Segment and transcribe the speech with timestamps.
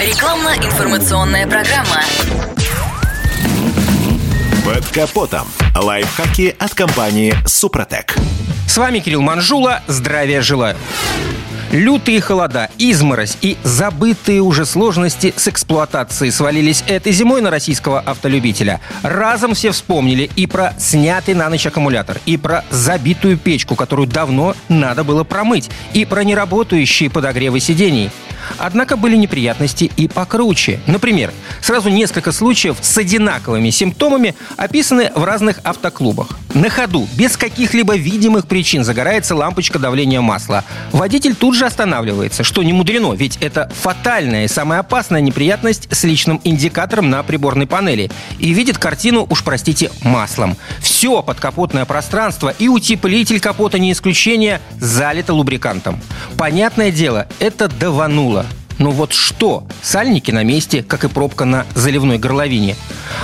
[0.00, 2.00] Рекламно-информационная программа.
[4.64, 5.46] Под капотом.
[5.76, 8.16] Лайфхаки от компании «Супротек».
[8.66, 9.82] С вами Кирилл Манжула.
[9.86, 10.76] Здравия желаю.
[11.72, 18.80] Лютые холода, изморозь и забытые уже сложности с эксплуатацией свалились этой зимой на российского автолюбителя.
[19.02, 24.54] Разом все вспомнили и про снятый на ночь аккумулятор, и про забитую печку, которую давно
[24.68, 28.10] надо было промыть, и про неработающие подогревы сидений.
[28.58, 30.80] Однако были неприятности и покруче.
[30.86, 36.28] Например, сразу несколько случаев с одинаковыми симптомами описаны в разных автоклубах.
[36.54, 40.64] На ходу, без каких-либо видимых причин, загорается лампочка давления масла.
[40.92, 46.04] Водитель тут же останавливается, что не мудрено, ведь это фатальная и самая опасная неприятность с
[46.04, 48.10] личным индикатором на приборной панели.
[48.38, 50.58] И видит картину, уж простите, маслом.
[50.80, 56.00] Все подкапотное пространство и утеплитель капота не исключение залито лубрикантом.
[56.36, 58.44] Понятное дело, это давануло.
[58.82, 59.62] Ну вот что?
[59.80, 62.74] Сальники на месте, как и пробка на заливной горловине.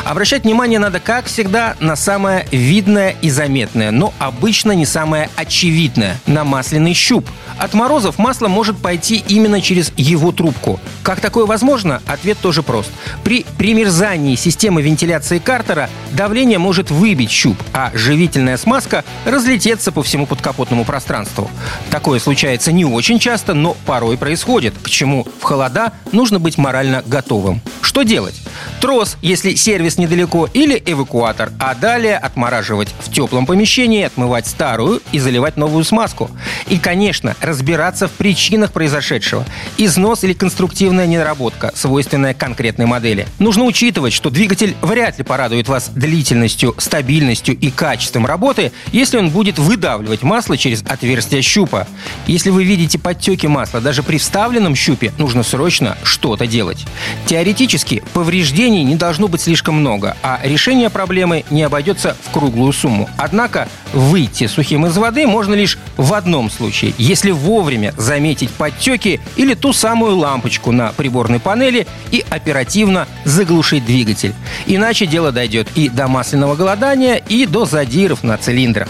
[0.04, 6.16] Обращать внимание надо, как всегда, на самое видное и заметное, но обычно не самое очевидное–
[6.26, 7.28] на масляный щуп.
[7.58, 10.78] От морозов масло может пойти именно через его трубку.
[11.02, 12.00] Как такое возможно?
[12.06, 12.90] Ответ тоже прост.
[13.24, 20.26] При примерзании системы вентиляции картера давление может выбить щуп, а живительная смазка разлететься по всему
[20.26, 21.50] подкапотному пространству.
[21.90, 27.02] Такое случается не очень часто, но порой происходит, к чему в холода нужно быть морально
[27.06, 27.62] готовым.
[27.80, 28.34] Что делать?
[28.80, 35.18] Трос, если сервис недалеко, или эвакуатор, а далее отмораживать в теплом помещении, отмывать старую и
[35.18, 36.30] заливать новую смазку.
[36.68, 39.44] И, конечно, разбираться в причинах произошедшего.
[39.76, 43.26] Износ или конструктивная недоработка, свойственная конкретной модели.
[43.38, 49.30] Нужно учитывать, что двигатель вряд ли порадует вас длительностью, стабильностью и качеством работы, если он
[49.30, 51.86] будет выдавливать масло через отверстие щупа.
[52.26, 56.84] Если вы видите подтеки масла даже при вставленном щупе, нужно срочно что-то делать.
[57.26, 62.72] Теоретически, повреждения Изменений не должно быть слишком много, а решение проблемы не обойдется в круглую
[62.72, 63.06] сумму.
[63.18, 69.52] Однако выйти сухим из воды можно лишь в одном случае, если вовремя заметить подтеки или
[69.52, 74.32] ту самую лампочку на приборной панели и оперативно заглушить двигатель.
[74.64, 78.88] Иначе дело дойдет и до масляного голодания, и до задиров на цилиндрах.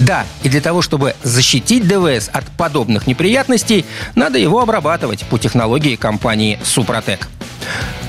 [0.00, 3.84] Да, и для того, чтобы защитить ДВС от подобных неприятностей,
[4.16, 7.28] надо его обрабатывать по технологии компании «Супротек».